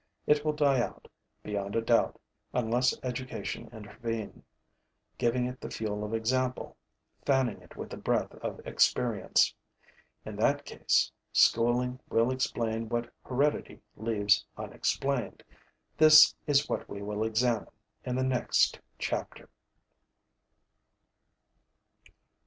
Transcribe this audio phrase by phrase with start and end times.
[0.25, 1.07] It will die out,
[1.43, 2.19] beyond a doubt,
[2.53, 4.41] unless education intervene,
[5.19, 6.75] giving it the fuel of example,
[7.23, 9.53] fanning it with the breath of experience.
[10.25, 15.43] In that case, schooling will explain what heredity leaves unexplained.
[15.97, 17.69] This is what we will examine
[18.03, 19.49] in the next chapter.